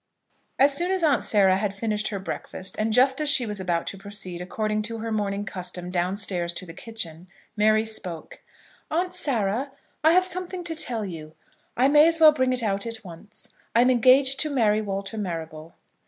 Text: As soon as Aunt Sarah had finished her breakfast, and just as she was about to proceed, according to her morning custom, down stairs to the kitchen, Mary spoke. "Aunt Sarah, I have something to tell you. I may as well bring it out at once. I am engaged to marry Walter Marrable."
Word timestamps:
As 0.57 0.73
soon 0.73 0.89
as 0.89 1.03
Aunt 1.03 1.23
Sarah 1.23 1.57
had 1.59 1.75
finished 1.75 2.07
her 2.07 2.17
breakfast, 2.17 2.75
and 2.79 2.91
just 2.91 3.21
as 3.21 3.29
she 3.29 3.45
was 3.45 3.59
about 3.59 3.85
to 3.85 3.99
proceed, 3.99 4.41
according 4.41 4.81
to 4.81 4.97
her 4.97 5.11
morning 5.11 5.45
custom, 5.45 5.91
down 5.91 6.15
stairs 6.15 6.53
to 6.53 6.65
the 6.65 6.73
kitchen, 6.73 7.27
Mary 7.55 7.85
spoke. 7.85 8.39
"Aunt 8.89 9.13
Sarah, 9.13 9.71
I 10.03 10.13
have 10.13 10.25
something 10.25 10.63
to 10.63 10.73
tell 10.73 11.05
you. 11.05 11.35
I 11.77 11.87
may 11.87 12.07
as 12.07 12.19
well 12.19 12.31
bring 12.31 12.51
it 12.51 12.63
out 12.63 12.87
at 12.87 13.03
once. 13.05 13.49
I 13.75 13.81
am 13.81 13.91
engaged 13.91 14.39
to 14.39 14.49
marry 14.49 14.81
Walter 14.81 15.19
Marrable." 15.19 15.75